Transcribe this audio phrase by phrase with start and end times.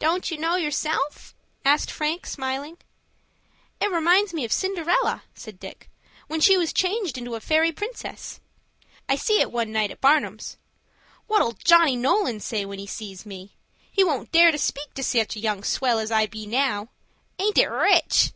[0.00, 1.32] "Don't you know yourself?"
[1.64, 2.78] asked Frank, smiling.
[3.80, 5.88] "It reminds me of Cinderella," said Dick,
[6.26, 8.40] "when she was changed into a fairy princess.
[9.08, 10.56] I see it one night at Barnum's.
[11.28, 13.52] What'll Johnny Nolan say when he sees me?
[13.88, 16.88] He won't dare to speak to such a young swell as I be now.
[17.38, 18.32] Aint it rich?"